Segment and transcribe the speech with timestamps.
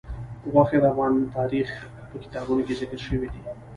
[0.51, 1.67] غوښې د افغان تاریخ
[2.09, 3.41] په کتابونو کې ذکر شوی دي.